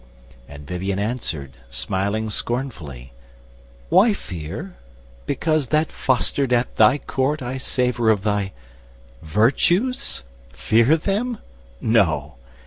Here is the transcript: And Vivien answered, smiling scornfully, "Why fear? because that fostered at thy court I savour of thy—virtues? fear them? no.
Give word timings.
And 0.49 0.65
Vivien 0.65 0.97
answered, 0.97 1.51
smiling 1.69 2.31
scornfully, 2.31 3.13
"Why 3.89 4.13
fear? 4.15 4.73
because 5.27 5.67
that 5.67 5.91
fostered 5.91 6.51
at 6.51 6.75
thy 6.77 6.97
court 6.97 7.43
I 7.43 7.59
savour 7.59 8.09
of 8.09 8.23
thy—virtues? 8.23 10.23
fear 10.53 10.97
them? 10.97 11.37
no. 11.79 12.37